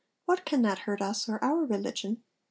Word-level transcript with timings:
what 0.25 0.45
can 0.45 0.63
that 0.63 0.79
hurt 0.79 0.99
us 0.99 1.29
or 1.29 1.37
our 1.43 1.63
religion?' 1.63 2.23